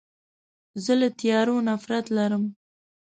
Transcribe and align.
زه 0.83 0.93
له 1.01 1.09
تیارو 1.19 1.55
نفرت 1.69 2.05
لرم. 2.15 2.43